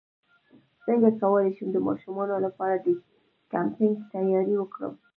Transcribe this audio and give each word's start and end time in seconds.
څنګه 0.85 1.09
کولی 1.21 1.51
شم 1.55 1.67
د 1.73 1.77
ماشومانو 1.87 2.35
لپاره 2.45 2.75
د 2.77 2.87
کیمپینګ 3.51 3.95
تیاری 4.11 4.55
وکړم 4.57 4.93